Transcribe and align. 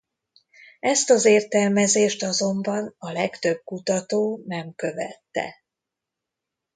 Ezt 0.79 1.09
az 1.09 1.25
értelmezést 1.25 2.23
azonban 2.23 2.95
a 2.97 3.11
legtöbb 3.11 3.61
kutató 3.63 4.43
nem 4.47 4.73
követte. 4.75 5.55